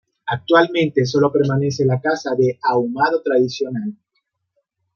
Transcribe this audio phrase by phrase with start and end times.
[0.25, 3.95] Actualmente solo permanece la casa de ahumado tradicional.